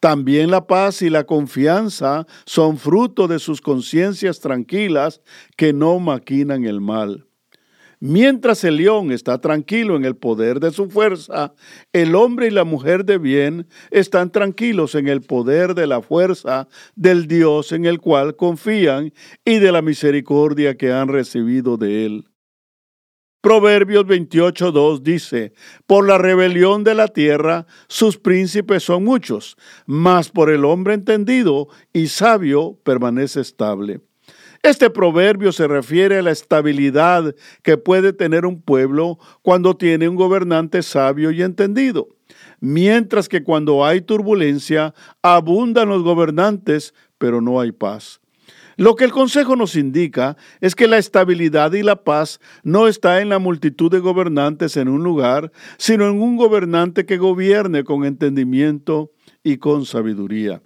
También 0.00 0.50
la 0.50 0.66
paz 0.66 1.02
y 1.02 1.10
la 1.10 1.24
confianza 1.24 2.26
son 2.44 2.78
fruto 2.78 3.28
de 3.28 3.38
sus 3.38 3.60
conciencias 3.60 4.40
tranquilas 4.40 5.20
que 5.56 5.72
no 5.72 5.98
maquinan 5.98 6.64
el 6.64 6.80
mal. 6.80 7.25
Mientras 8.08 8.62
el 8.62 8.76
león 8.76 9.10
está 9.10 9.40
tranquilo 9.40 9.96
en 9.96 10.04
el 10.04 10.14
poder 10.14 10.60
de 10.60 10.70
su 10.70 10.88
fuerza, 10.88 11.54
el 11.92 12.14
hombre 12.14 12.46
y 12.46 12.50
la 12.50 12.62
mujer 12.62 13.04
de 13.04 13.18
bien 13.18 13.66
están 13.90 14.30
tranquilos 14.30 14.94
en 14.94 15.08
el 15.08 15.22
poder 15.22 15.74
de 15.74 15.88
la 15.88 16.00
fuerza 16.00 16.68
del 16.94 17.26
Dios 17.26 17.72
en 17.72 17.84
el 17.84 17.98
cual 17.98 18.36
confían 18.36 19.12
y 19.44 19.58
de 19.58 19.72
la 19.72 19.82
misericordia 19.82 20.76
que 20.76 20.92
han 20.92 21.08
recibido 21.08 21.76
de 21.78 22.06
él. 22.06 22.28
Proverbios 23.40 24.06
28.2 24.06 25.02
dice, 25.02 25.52
Por 25.88 26.06
la 26.06 26.16
rebelión 26.16 26.84
de 26.84 26.94
la 26.94 27.08
tierra 27.08 27.66
sus 27.88 28.18
príncipes 28.18 28.84
son 28.84 29.02
muchos, 29.02 29.56
mas 29.84 30.30
por 30.30 30.50
el 30.50 30.64
hombre 30.64 30.94
entendido 30.94 31.66
y 31.92 32.06
sabio 32.06 32.78
permanece 32.84 33.40
estable. 33.40 34.00
Este 34.62 34.90
proverbio 34.90 35.52
se 35.52 35.68
refiere 35.68 36.18
a 36.18 36.22
la 36.22 36.30
estabilidad 36.30 37.34
que 37.62 37.76
puede 37.76 38.12
tener 38.12 38.46
un 38.46 38.60
pueblo 38.60 39.18
cuando 39.42 39.76
tiene 39.76 40.08
un 40.08 40.16
gobernante 40.16 40.82
sabio 40.82 41.30
y 41.30 41.42
entendido. 41.42 42.08
mientras 42.60 43.28
que 43.28 43.42
cuando 43.42 43.84
hay 43.84 44.00
turbulencia 44.00 44.94
abundan 45.22 45.88
los 45.88 46.02
gobernantes, 46.02 46.94
pero 47.18 47.40
no 47.40 47.60
hay 47.60 47.72
paz. 47.72 48.20
Lo 48.76 48.94
que 48.94 49.04
el 49.04 49.12
Consejo 49.12 49.56
nos 49.56 49.74
indica 49.74 50.36
es 50.60 50.74
que 50.74 50.86
la 50.86 50.98
estabilidad 50.98 51.72
y 51.72 51.82
la 51.82 52.04
paz 52.04 52.40
no 52.62 52.88
está 52.88 53.22
en 53.22 53.30
la 53.30 53.38
multitud 53.38 53.90
de 53.90 54.00
gobernantes 54.00 54.76
en 54.76 54.88
un 54.88 55.02
lugar, 55.02 55.50
sino 55.78 56.06
en 56.08 56.20
un 56.20 56.36
gobernante 56.36 57.06
que 57.06 57.16
gobierne 57.16 57.84
con 57.84 58.04
entendimiento 58.04 59.12
y 59.42 59.56
con 59.56 59.86
sabiduría. 59.86 60.62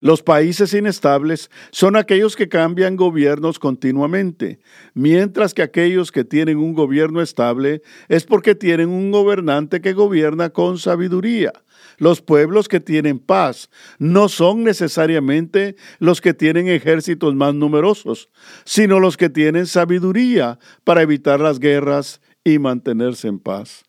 Los 0.00 0.22
países 0.22 0.74
inestables 0.74 1.50
son 1.72 1.96
aquellos 1.96 2.36
que 2.36 2.48
cambian 2.48 2.94
gobiernos 2.94 3.58
continuamente, 3.58 4.60
mientras 4.94 5.54
que 5.54 5.62
aquellos 5.62 6.12
que 6.12 6.22
tienen 6.22 6.58
un 6.58 6.72
gobierno 6.72 7.20
estable 7.20 7.82
es 8.08 8.24
porque 8.24 8.54
tienen 8.54 8.90
un 8.90 9.10
gobernante 9.10 9.80
que 9.80 9.94
gobierna 9.94 10.50
con 10.50 10.78
sabiduría. 10.78 11.52
Los 11.96 12.22
pueblos 12.22 12.68
que 12.68 12.78
tienen 12.78 13.18
paz 13.18 13.70
no 13.98 14.28
son 14.28 14.62
necesariamente 14.62 15.74
los 15.98 16.20
que 16.20 16.32
tienen 16.32 16.68
ejércitos 16.68 17.34
más 17.34 17.54
numerosos, 17.54 18.30
sino 18.64 19.00
los 19.00 19.16
que 19.16 19.30
tienen 19.30 19.66
sabiduría 19.66 20.60
para 20.84 21.02
evitar 21.02 21.40
las 21.40 21.58
guerras 21.58 22.20
y 22.44 22.60
mantenerse 22.60 23.26
en 23.26 23.40
paz. 23.40 23.84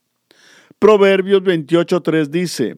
Proverbios 0.79 1.43
28.3 1.43 2.27
dice, 2.29 2.77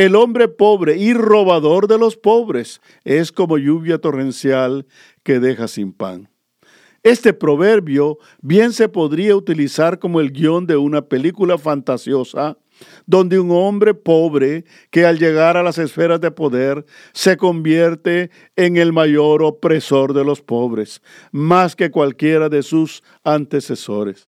el 0.00 0.16
hombre 0.16 0.48
pobre 0.48 0.96
y 0.96 1.12
robador 1.12 1.86
de 1.86 1.98
los 1.98 2.16
pobres 2.16 2.80
es 3.04 3.32
como 3.32 3.58
lluvia 3.58 3.98
torrencial 3.98 4.86
que 5.22 5.40
deja 5.40 5.68
sin 5.68 5.92
pan. 5.92 6.30
Este 7.02 7.34
proverbio 7.34 8.16
bien 8.40 8.72
se 8.72 8.88
podría 8.88 9.36
utilizar 9.36 9.98
como 9.98 10.20
el 10.20 10.32
guion 10.32 10.66
de 10.66 10.78
una 10.78 11.02
película 11.02 11.58
fantasiosa 11.58 12.56
donde 13.04 13.38
un 13.38 13.50
hombre 13.50 13.92
pobre 13.92 14.64
que 14.90 15.04
al 15.04 15.18
llegar 15.18 15.58
a 15.58 15.62
las 15.62 15.76
esferas 15.76 16.18
de 16.18 16.30
poder 16.30 16.86
se 17.12 17.36
convierte 17.36 18.30
en 18.56 18.78
el 18.78 18.94
mayor 18.94 19.42
opresor 19.42 20.14
de 20.14 20.24
los 20.24 20.40
pobres, 20.40 21.02
más 21.30 21.76
que 21.76 21.90
cualquiera 21.90 22.48
de 22.48 22.62
sus 22.62 23.02
antecesores. 23.22 24.30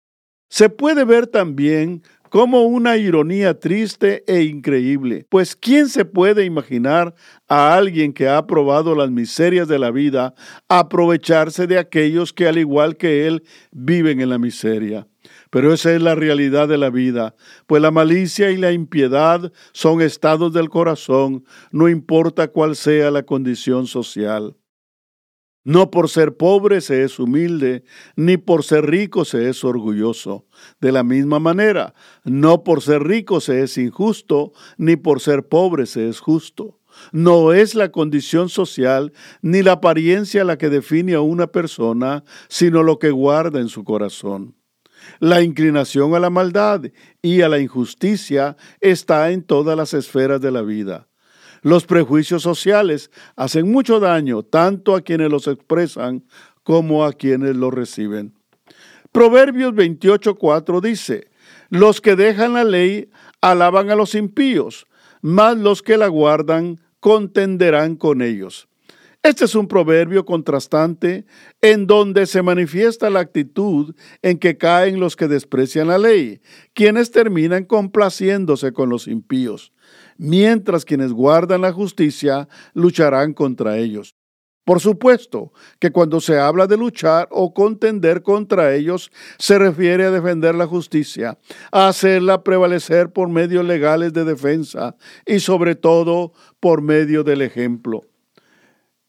Se 0.51 0.69
puede 0.69 1.05
ver 1.05 1.27
también 1.27 2.03
como 2.35 2.63
una 2.63 2.97
ironía 2.97 3.61
triste 3.61 4.25
e 4.27 4.43
increíble, 4.43 5.25
pues 5.29 5.55
¿quién 5.55 5.89
se 5.89 6.05
puede 6.05 6.45
imaginar 6.45 7.15
a 7.47 7.77
alguien 7.77 8.13
que 8.13 8.29
ha 8.29 8.45
probado 8.45 8.97
las 8.97 9.09
miserias 9.09 9.69
de 9.69 9.79
la 9.79 9.93
vida 9.93 10.35
aprovecharse 10.69 11.69
de 11.69 11.79
aquellos 11.79 12.33
que 12.33 12.49
al 12.49 12.59
igual 12.59 12.97
que 12.97 13.29
él 13.29 13.45
viven 13.71 14.21
en 14.21 14.31
la 14.31 14.39
miseria? 14.39 15.07
Pero 15.51 15.73
esa 15.73 15.95
es 15.95 16.03
la 16.03 16.17
realidad 16.17 16.67
de 16.67 16.77
la 16.77 16.91
vida, 16.91 17.37
pues 17.69 17.81
la 17.81 17.93
malicia 17.93 18.51
y 18.51 18.57
la 18.57 18.73
impiedad 18.73 19.53
son 19.73 20.03
estados 20.03 20.53
del 20.53 20.71
corazón, 20.71 21.45
no 21.71 21.89
importa 21.89 22.49
cuál 22.49 22.75
sea 22.75 23.13
la 23.13 23.23
condición 23.23 23.87
social. 23.87 24.57
No 25.65 25.91
por 25.91 26.11
ser 26.11 26.37
pobre 26.37 26.83
se 26.83 27.05
es 27.05 27.19
humilde, 27.19 27.85
ni 28.17 28.37
por 28.37 28.65
ser 28.65 28.85
rico 28.85 29.25
se 29.25 29.49
es 29.49 29.65
orgulloso. 29.65 30.47
De 30.79 30.93
la 30.93 31.03
misma 31.03 31.39
manera, 31.39 31.95
no 32.23 32.63
por 32.65 32.83
ser 32.83 33.03
rico 33.03 33.41
se 33.41 33.63
es 33.63 33.79
injusto, 33.79 34.53
ni 34.77 34.97
por 34.97 35.21
ser 35.21 35.49
pobre 35.49 35.87
se 35.87 36.09
es 36.09 36.21
justo. 36.21 36.81
No 37.13 37.55
es 37.55 37.75
la 37.75 37.91
condición 37.91 38.51
social 38.51 39.13
ni 39.41 39.63
la 39.63 39.73
apariencia 39.73 40.45
la 40.45 40.59
que 40.59 40.69
define 40.69 41.15
a 41.15 41.23
una 41.23 41.47
persona, 41.47 42.25
sino 42.49 42.83
lo 42.83 42.99
que 42.99 43.11
guarda 43.11 43.59
en 43.59 43.69
su 43.69 43.85
corazón. 43.85 44.55
La 45.19 45.43
inclinación 45.43 46.15
a 46.15 46.21
la 46.21 46.31
maldad 46.31 46.83
y 47.23 47.41
a 47.41 47.49
la 47.49 47.59
injusticia 47.59 48.57
está 48.81 49.31
en 49.31 49.43
todas 49.43 49.77
las 49.77 49.95
esferas 49.95 50.41
de 50.41 50.51
la 50.51 50.63
vida. 50.63 51.09
Los 51.65 51.87
prejuicios 51.87 52.43
sociales 52.43 53.11
hacen 53.37 53.73
mucho 53.73 53.99
daño 53.99 54.43
tanto 54.43 54.95
a 54.95 55.01
quienes 55.01 55.31
los 55.31 55.49
expresan 55.49 56.23
como 56.63 57.07
a 57.07 57.15
quienes 57.15 57.57
los 57.57 57.73
reciben. 57.73 58.35
Proverbios 59.11 59.73
28:4 59.73 60.83
dice, 60.83 61.29
Los 61.71 62.03
que 62.03 62.17
dejan 62.17 62.53
la 62.53 62.65
ley 62.65 63.09
alaban 63.41 63.89
a 63.89 63.97
los 63.97 64.15
impíos, 64.15 64.87
mas 65.23 65.57
los 65.57 65.81
que 65.81 65.97
la 65.97 66.09
guardan 66.09 66.81
contenderán 67.01 67.97
con 67.97 68.21
ellos. 68.21 68.69
Este 69.23 69.47
es 69.47 69.55
un 69.55 69.67
proverbio 69.67 70.27
contrastante 70.27 71.25
en 71.63 71.87
donde 71.87 72.27
se 72.27 72.43
manifiesta 72.43 73.09
la 73.09 73.21
actitud 73.21 73.95
en 74.21 74.39
que 74.39 74.59
caen 74.59 75.01
los 75.01 75.17
que 75.17 75.29
desprecian 75.29 75.89
la 75.89 75.97
ley, 75.97 76.43
quienes 76.75 77.11
terminan 77.11 77.65
complaciéndose 77.65 78.75
con 78.75 78.91
los 78.91 79.09
impíos, 79.09 79.73
mientras 80.19 80.85
quienes 80.85 81.13
guardan 81.13 81.63
la 81.63 81.73
justicia 81.73 82.49
lucharán 82.75 83.35
contra 83.35 83.77
ellos. 83.79 84.15
Por 84.65 84.81
supuesto 84.81 85.53
que 85.79 85.93
cuando 85.93 86.21
se 86.21 86.39
habla 86.39 86.67
de 86.67 86.79
luchar 86.79 87.29
o 87.31 87.53
contender 87.53 88.23
contra 88.23 88.75
ellos, 88.75 89.13
se 89.39 89.59
refiere 89.59 90.05
a 90.05 90.11
defender 90.11 90.55
la 90.55 90.67
justicia, 90.67 91.39
a 91.71 91.89
hacerla 91.89 92.43
prevalecer 92.43 93.13
por 93.13 93.29
medios 93.29 93.65
legales 93.65 94.15
de 94.15 94.25
defensa 94.25 94.97
y 95.27 95.41
sobre 95.41 95.75
todo 95.75 96.33
por 96.61 96.81
medio 96.81 97.25
del 97.25 97.43
ejemplo. 97.43 98.05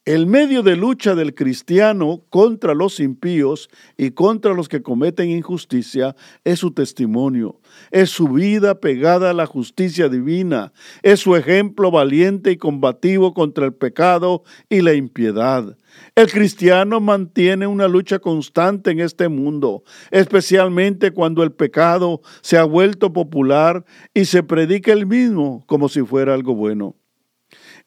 El 0.06 0.28
medio 0.28 0.62
de 0.62 0.76
lucha 0.76 1.16
del 1.16 1.34
cristiano 1.34 2.22
contra 2.30 2.74
los 2.74 3.00
impíos 3.00 3.68
y 3.96 4.12
contra 4.12 4.54
los 4.54 4.68
que 4.68 4.80
cometen 4.80 5.30
injusticia 5.30 6.14
es 6.44 6.60
su 6.60 6.70
testimonio, 6.70 7.58
es 7.90 8.10
su 8.10 8.28
vida 8.28 8.78
pegada 8.78 9.30
a 9.30 9.34
la 9.34 9.46
justicia 9.46 10.08
divina, 10.08 10.72
es 11.02 11.18
su 11.18 11.34
ejemplo 11.34 11.90
valiente 11.90 12.52
y 12.52 12.56
combativo 12.56 13.34
contra 13.34 13.66
el 13.66 13.74
pecado 13.74 14.44
y 14.68 14.82
la 14.82 14.94
impiedad. 14.94 15.76
El 16.14 16.30
cristiano 16.30 17.00
mantiene 17.00 17.66
una 17.66 17.88
lucha 17.88 18.20
constante 18.20 18.92
en 18.92 19.00
este 19.00 19.28
mundo, 19.28 19.82
especialmente 20.12 21.10
cuando 21.10 21.42
el 21.42 21.50
pecado 21.50 22.20
se 22.42 22.58
ha 22.58 22.62
vuelto 22.62 23.12
popular 23.12 23.84
y 24.14 24.26
se 24.26 24.44
predica 24.44 24.92
el 24.92 25.04
mismo 25.04 25.64
como 25.66 25.88
si 25.88 26.02
fuera 26.02 26.32
algo 26.32 26.54
bueno. 26.54 26.94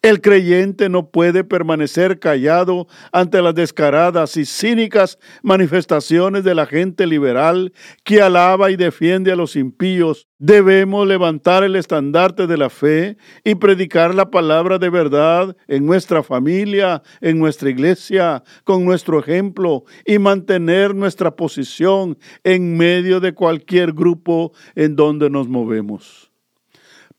El 0.01 0.21
creyente 0.21 0.87
no 0.87 1.11
puede 1.11 1.43
permanecer 1.43 2.19
callado 2.19 2.87
ante 3.11 3.41
las 3.41 3.53
descaradas 3.53 4.37
y 4.37 4.45
cínicas 4.45 5.19
manifestaciones 5.43 6.45
de 6.45 6.55
la 6.55 6.65
gente 6.65 7.05
liberal 7.05 7.73
que 8.05 8.21
alaba 8.21 8.71
y 8.71 8.77
defiende 8.77 9.33
a 9.33 9.35
los 9.35 9.57
impíos. 9.57 10.29
Debemos 10.37 11.05
levantar 11.05 11.65
el 11.65 11.75
estandarte 11.75 12.47
de 12.47 12.55
la 12.55 12.69
fe 12.69 13.17
y 13.43 13.55
predicar 13.55 14.15
la 14.15 14.31
palabra 14.31 14.77
de 14.77 14.89
verdad 14.89 15.57
en 15.67 15.85
nuestra 15.85 16.23
familia, 16.23 17.03
en 17.19 17.37
nuestra 17.37 17.69
iglesia, 17.69 18.41
con 18.63 18.85
nuestro 18.85 19.19
ejemplo 19.19 19.83
y 20.05 20.17
mantener 20.17 20.95
nuestra 20.95 21.35
posición 21.35 22.17
en 22.45 22.77
medio 22.77 23.19
de 23.19 23.33
cualquier 23.33 23.91
grupo 23.91 24.53
en 24.75 24.95
donde 24.95 25.29
nos 25.29 25.49
movemos. 25.49 26.31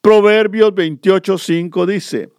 Proverbios 0.01 0.73
28:5 0.73 1.85
dice, 1.85 2.31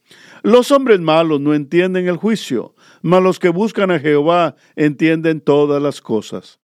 los 0.43 0.71
hombres 0.71 0.99
malos 0.99 1.39
no 1.39 1.54
entienden 1.54 2.08
el 2.08 2.17
juicio, 2.17 2.75
mas 3.01 3.21
los 3.21 3.39
que 3.39 3.49
buscan 3.49 3.91
a 3.91 3.99
Jehová 3.99 4.56
entienden 4.75 5.41
todas 5.41 5.82
las 5.82 6.01
cosas. 6.01 6.60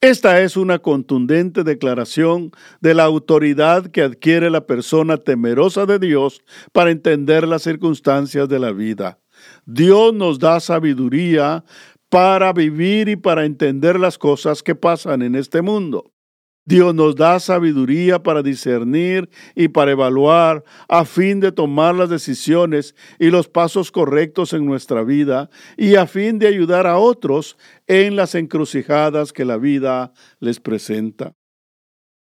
Esta 0.00 0.40
es 0.42 0.56
una 0.56 0.78
contundente 0.78 1.64
declaración 1.64 2.52
de 2.80 2.94
la 2.94 3.02
autoridad 3.02 3.88
que 3.88 4.02
adquiere 4.02 4.48
la 4.48 4.64
persona 4.64 5.16
temerosa 5.16 5.86
de 5.86 5.98
Dios 5.98 6.40
para 6.72 6.92
entender 6.92 7.48
las 7.48 7.62
circunstancias 7.62 8.48
de 8.48 8.60
la 8.60 8.70
vida. 8.70 9.18
Dios 9.66 10.14
nos 10.14 10.38
da 10.38 10.60
sabiduría 10.60 11.64
para 12.08 12.52
vivir 12.52 13.08
y 13.08 13.16
para 13.16 13.44
entender 13.44 13.98
las 13.98 14.18
cosas 14.18 14.62
que 14.62 14.76
pasan 14.76 15.20
en 15.22 15.34
este 15.34 15.62
mundo. 15.62 16.12
Dios 16.68 16.94
nos 16.94 17.16
da 17.16 17.40
sabiduría 17.40 18.22
para 18.22 18.42
discernir 18.42 19.30
y 19.54 19.68
para 19.68 19.92
evaluar 19.92 20.62
a 20.86 21.06
fin 21.06 21.40
de 21.40 21.50
tomar 21.50 21.94
las 21.94 22.10
decisiones 22.10 22.94
y 23.18 23.30
los 23.30 23.48
pasos 23.48 23.90
correctos 23.90 24.52
en 24.52 24.66
nuestra 24.66 25.02
vida 25.02 25.48
y 25.78 25.94
a 25.94 26.06
fin 26.06 26.38
de 26.38 26.46
ayudar 26.46 26.86
a 26.86 26.98
otros 26.98 27.56
en 27.86 28.16
las 28.16 28.34
encrucijadas 28.34 29.32
que 29.32 29.46
la 29.46 29.56
vida 29.56 30.12
les 30.40 30.60
presenta. 30.60 31.32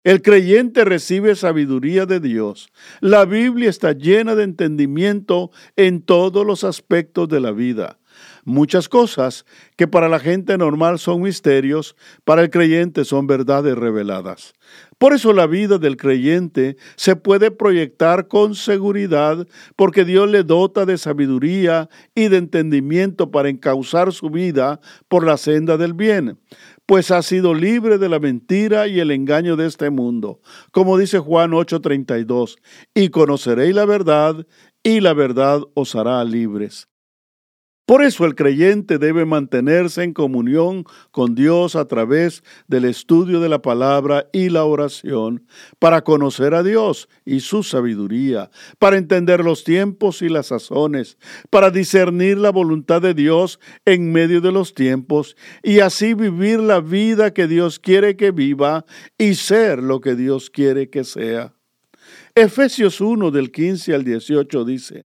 El 0.03 0.23
creyente 0.23 0.85
recibe 0.85 1.37
sabiduría 1.37 2.05
de 2.07 2.19
Dios. 2.19 2.73
La 3.01 3.25
Biblia 3.25 3.71
está 3.71 3.93
llena 3.93 4.35
de 4.35 4.43
entendimiento 4.43 5.53
en 5.77 6.03
todos 6.03 6.45
los 6.45 6.65
aspectos 6.65 7.29
de 7.29 7.39
la 7.39 7.53
vida. 7.53 8.01
Muchas 8.45 8.89
cosas 8.89 9.47
que 9.77 9.87
para 9.87 10.09
la 10.09 10.19
gente 10.19 10.59
normal 10.59 10.99
son 10.99 11.23
misterios, 11.23 11.95
para 12.25 12.43
el 12.43 12.51
creyente 12.51 13.05
son 13.05 13.29
verdades 13.29 13.77
reveladas. 13.79 14.53
Por 14.99 15.13
eso 15.13 15.33
la 15.33 15.47
vida 15.47 15.79
del 15.79 15.97
creyente 15.97 16.77
se 16.97 17.15
puede 17.15 17.53
proyectar 17.53 18.27
con 18.27 18.57
seguridad 18.57 19.47
porque 19.77 20.05
Dios 20.05 20.29
le 20.29 20.43
dota 20.43 20.87
de 20.87 20.99
sabiduría 20.99 21.89
y 22.17 22.29
de 22.29 22.39
entendimiento 22.39 23.31
para 23.31 23.49
encauzar 23.49 24.13
su 24.13 24.29
vida 24.29 24.81
por 25.09 25.25
la 25.25 25.37
senda 25.37 25.77
del 25.77 25.95
bien 25.95 26.39
pues 26.85 27.11
ha 27.11 27.23
sido 27.23 27.55
libre 27.55 27.97
de 27.97 28.09
la 28.09 28.19
mentira 28.19 28.87
y 28.87 29.01
el 29.01 29.13
engaño 29.13 29.57
de 29.57 29.67
este 29.67 29.89
mundo, 29.89 30.41
como 30.73 30.99
dice 30.99 31.21
Juan 31.21 31.53
8:32, 31.53 32.57
y 32.93 33.09
conoceréis 33.09 33.75
la 33.75 33.87
verdad, 33.87 34.47
y 34.83 35.01
la 35.01 35.15
verdad 35.15 35.63
os 35.75 35.95
hará 35.95 36.23
libres. 36.25 36.92
Por 37.93 38.03
eso 38.03 38.25
el 38.25 38.35
creyente 38.35 38.97
debe 38.97 39.27
mantenerse 39.27 40.03
en 40.03 40.15
comunión 40.15 40.87
con 41.11 41.35
Dios 41.35 41.77
a 41.77 41.85
través 41.85 42.43
del 42.67 42.87
estudio 42.87 43.39
de 43.39 43.51
la 43.51 43.61
palabra 43.61 44.31
y 44.33 44.49
la 44.49 44.65
oración, 44.65 45.47
para 45.79 46.03
conocer 46.03 46.55
a 46.55 46.63
Dios 46.63 47.11
y 47.27 47.41
su 47.41 47.63
sabiduría, 47.63 48.51
para 48.79 48.97
entender 48.97 49.45
los 49.45 49.63
tiempos 49.63 50.23
y 50.23 50.31
las 50.31 50.47
sazones, 50.47 51.19
para 51.51 51.71
discernir 51.71 52.39
la 52.39 52.49
voluntad 52.49 53.03
de 53.03 53.13
Dios 53.13 53.61
en 53.85 54.11
medio 54.11 54.41
de 54.41 54.53
los 54.53 54.73
tiempos 54.73 55.37
y 55.63 55.81
así 55.81 56.15
vivir 56.15 56.61
la 56.61 56.81
vida 56.81 57.35
que 57.35 57.47
Dios 57.47 57.79
quiere 57.79 58.17
que 58.17 58.31
viva 58.31 58.87
y 59.19 59.35
ser 59.35 59.83
lo 59.83 60.01
que 60.01 60.15
Dios 60.15 60.49
quiere 60.49 60.89
que 60.89 61.05
sea. 61.05 61.53
Efesios 62.35 63.03
1 63.03 63.31
del 63.31 63.53
15 63.53 63.95
al 63.95 64.03
18 64.03 64.65
dice, 64.65 65.05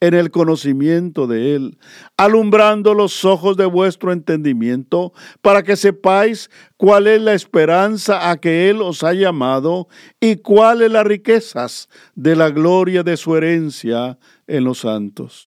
en 0.00 0.14
el 0.14 0.30
conocimiento 0.30 1.26
de 1.26 1.54
Él, 1.54 1.78
alumbrando 2.16 2.94
los 2.94 3.24
ojos 3.24 3.56
de 3.56 3.64
vuestro 3.66 4.12
entendimiento, 4.12 5.12
para 5.40 5.62
que 5.62 5.76
sepáis 5.76 6.50
cuál 6.76 7.06
es 7.06 7.20
la 7.20 7.34
esperanza 7.34 8.30
a 8.30 8.36
que 8.36 8.68
Él 8.68 8.82
os 8.82 9.02
ha 9.02 9.14
llamado 9.14 9.88
y 10.20 10.36
cuáles 10.36 10.90
las 10.92 11.06
riquezas 11.06 11.88
de 12.14 12.36
la 12.36 12.50
gloria 12.50 13.02
de 13.02 13.16
su 13.16 13.36
herencia 13.36 14.18
en 14.46 14.64
los 14.64 14.80
santos. 14.80 15.48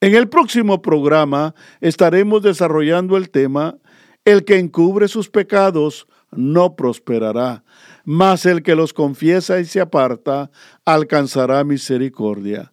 En 0.00 0.14
el 0.14 0.28
próximo 0.28 0.80
programa 0.80 1.54
estaremos 1.80 2.42
desarrollando 2.42 3.16
el 3.16 3.30
tema 3.30 3.78
El 4.24 4.44
que 4.44 4.58
encubre 4.58 5.08
sus 5.08 5.28
pecados 5.28 6.06
no 6.30 6.76
prosperará, 6.76 7.64
mas 8.04 8.46
el 8.46 8.62
que 8.62 8.74
los 8.74 8.92
confiesa 8.92 9.58
y 9.60 9.64
se 9.64 9.80
aparta 9.80 10.50
alcanzará 10.84 11.64
misericordia. 11.64 12.72